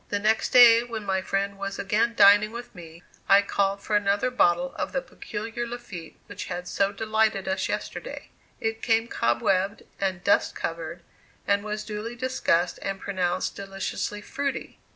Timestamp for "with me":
2.51-3.03